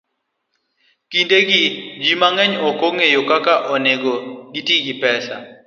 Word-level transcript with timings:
Kindegi, 1.09 1.61
ji 2.03 2.13
mang'eny 2.21 2.53
ok 2.69 2.79
ong'eyo 2.87 3.21
kaka 3.29 3.53
onego 3.73 4.13
giti 4.53 4.75
gi 4.85 4.93
pesa 5.01 5.35